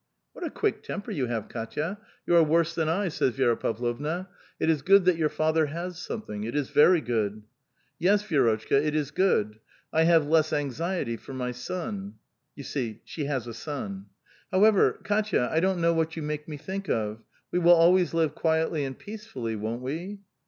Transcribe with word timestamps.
What 0.33 0.43
a 0.43 0.49
quick 0.49 0.81
temper 0.81 1.11
you 1.11 1.27
have, 1.27 1.47
K&tya. 1.47 1.99
You 2.25 2.35
are 2.35 2.43
woree 2.43 2.73
than 2.73 2.89
I," 2.89 3.07
says 3.07 3.35
Vi^ra 3.35 3.55
Pavlovna. 3.59 4.29
"It 4.59 4.67
is 4.67 4.81
good 4.81 5.05
that 5.05 5.13
3 5.17 5.21
our 5.25 5.29
father 5.29 5.65
has 5.67 5.99
something; 5.99 6.43
it 6.43 6.55
is 6.55 6.71
very 6.71 7.01
good." 7.01 7.43
yes, 7.99 8.23
Vi6ix>tchka; 8.25 8.83
it 8.83 8.95
is 8.95 9.11
good. 9.11 9.59
I 9.93 10.05
have 10.05 10.25
less 10.25 10.51
anxiety 10.53 11.17
for 11.17 11.35
my 11.35 11.51
son." 11.51 12.15
(You 12.55 12.63
see, 12.63 13.01
she 13.05 13.25
has 13.25 13.45
a 13.45 13.53
son.)" 13.53 14.07
However, 14.51 14.99
Kdtya, 15.03 15.51
I 15.51 15.59
don't 15.59 15.79
know 15.81 15.93
what 15.93 16.17
you 16.17 16.23
make 16.23 16.47
me 16.47 16.57
think 16.57 16.89
of. 16.89 17.21
We 17.51 17.59
will 17.59 17.73
always 17.73 18.15
live 18.15 18.33
quietly 18.33 18.83
and 18.83 18.97
peacefully, 18.97 19.55
won't 19.55 19.83
we?" 19.83 20.21